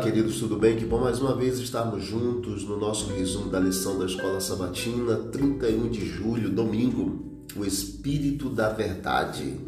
[0.00, 0.78] queridos, tudo bem?
[0.78, 5.14] Que bom mais uma vez estarmos juntos no nosso resumo da lição da Escola Sabatina,
[5.14, 9.60] 31 de julho, domingo, o Espírito da Verdade.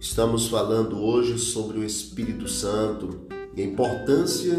[0.00, 3.20] Estamos falando hoje sobre o Espírito Santo
[3.56, 4.58] e a importância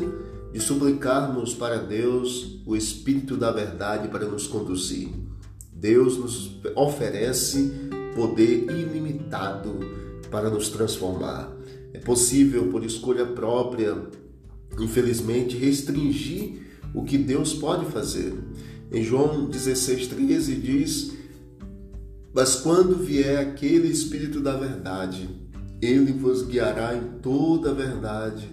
[0.54, 5.10] de suplicarmos para Deus o Espírito da Verdade para nos conduzir.
[5.74, 7.74] Deus nos oferece
[8.16, 9.80] poder ilimitado
[10.32, 11.52] para nos transformar.
[11.92, 14.23] É possível, por escolha própria,
[14.80, 16.62] infelizmente, restringir
[16.94, 18.34] o que Deus pode fazer.
[18.92, 21.14] Em João 16,13 diz:
[22.34, 25.30] Mas quando vier aquele Espírito da Verdade,
[25.82, 28.48] ele vos guiará em toda a verdade,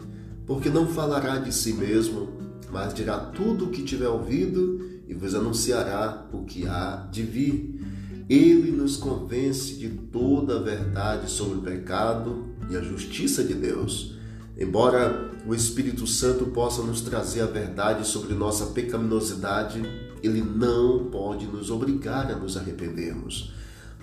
[0.46, 2.28] porque não falará de si mesmo,
[2.72, 7.80] mas dirá tudo o que tiver ouvido e vos anunciará o que há de vir.
[8.28, 14.16] Ele nos convence de toda a verdade sobre o pecado e a justiça de Deus.
[14.56, 19.82] Embora o Espírito Santo possa nos trazer a verdade sobre nossa pecaminosidade,
[20.22, 23.52] ele não pode nos obrigar a nos arrependermos.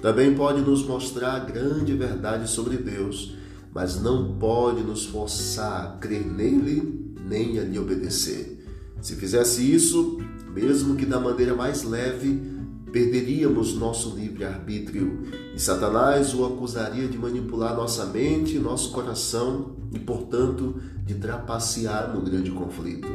[0.02, 3.36] Também pode nos mostrar a grande verdade sobre Deus,
[3.73, 8.64] mas não pode nos forçar a crer nele nem a lhe obedecer.
[9.02, 10.20] Se fizesse isso,
[10.53, 12.56] mesmo que da maneira mais leve,
[12.92, 15.24] perderíamos nosso livre-arbítrio
[15.56, 22.14] e Satanás o acusaria de manipular nossa mente e nosso coração e, portanto, de trapacear
[22.14, 23.08] no grande conflito.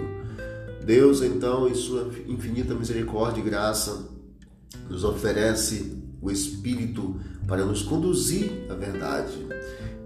[0.85, 4.09] Deus, então, em sua infinita misericórdia e graça,
[4.89, 9.47] nos oferece o Espírito para nos conduzir à verdade.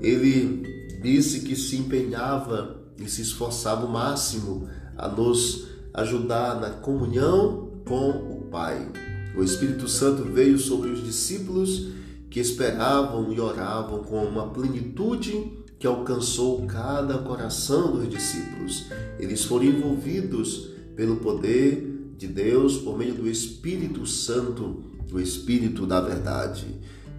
[0.01, 7.71] Ele disse que se empenhava e se esforçava o máximo a nos ajudar na comunhão
[7.87, 8.87] com o Pai.
[9.37, 11.89] O Espírito Santo veio sobre os discípulos
[12.31, 18.87] que esperavam e oravam com uma plenitude que alcançou cada coração dos discípulos.
[19.19, 24.83] Eles foram envolvidos pelo poder de Deus por meio do Espírito Santo,
[25.13, 26.67] o Espírito da Verdade.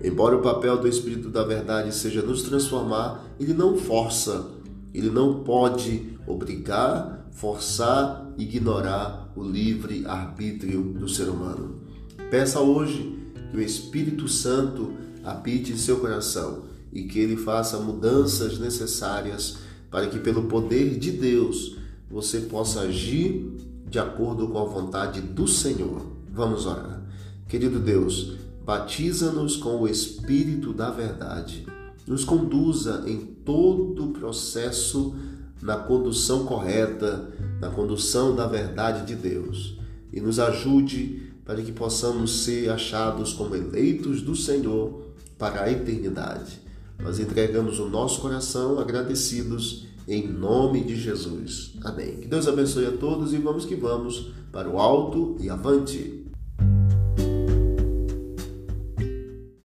[0.04, 4.52] Embora o papel do Espírito da Verdade seja nos transformar, ele não força,
[4.92, 11.82] ele não pode obrigar, forçar, ignorar o livre arbítrio do ser humano.
[12.30, 13.18] Peça hoje
[13.52, 19.58] que o Espírito Santo habite em seu coração e que ele faça mudanças necessárias
[19.90, 21.78] para que, pelo poder de Deus,
[22.10, 23.50] você possa agir
[23.90, 26.06] de acordo com a vontade do Senhor.
[26.32, 27.02] Vamos orar.
[27.48, 28.36] Querido Deus,
[28.66, 31.66] batiza-nos com o Espírito da Verdade.
[32.06, 35.16] Nos conduza em todo o processo
[35.62, 37.30] na condução correta,
[37.60, 39.78] na condução da verdade de Deus.
[40.14, 45.02] E nos ajude para que possamos ser achados como eleitos do Senhor
[45.38, 46.60] para a eternidade.
[47.00, 51.74] Nós entregamos o nosso coração agradecidos em nome de Jesus.
[51.86, 52.18] Amém.
[52.18, 56.27] Que Deus abençoe a todos e vamos que vamos para o alto e avante.